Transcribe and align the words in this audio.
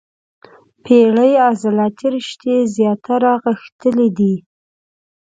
پېړې 0.83 1.31
عضلاتي 1.47 2.07
رشتې 2.15 2.55
زیاتره 2.75 3.31
غښتلي 3.43 4.07
دي. 4.17 4.35